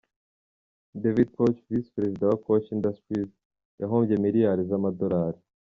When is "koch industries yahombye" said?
2.45-4.15